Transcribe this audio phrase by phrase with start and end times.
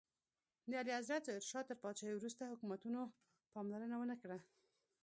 [0.69, 3.01] د اعلیحضرت ظاهر شاه تر پاچاهۍ وروسته حکومتونو
[3.53, 4.37] پاملرنه ونکړه.